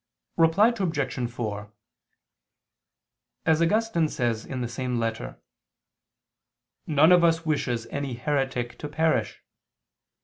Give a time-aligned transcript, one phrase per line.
[0.35, 1.29] Reply Obj.
[1.31, 1.71] 4:
[3.45, 5.39] As Augustine says in the same letter,
[6.87, 9.43] "none of us wishes any heretic to perish.